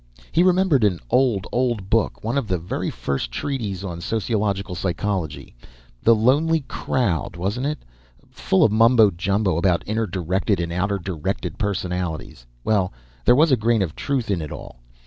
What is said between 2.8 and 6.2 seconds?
first treatises on sociological psychology. The